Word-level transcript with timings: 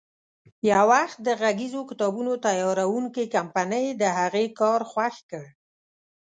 یو 0.71 0.83
وخت 0.91 1.17
د 1.27 1.29
غږیزو 1.41 1.81
کتابونو 1.89 2.31
تیاروونکې 2.45 3.31
کمپنۍ 3.35 3.85
د 4.01 4.03
هغې 4.17 4.45
کار 4.59 4.81
خوښ 4.91 5.15
کړ. 5.31 5.43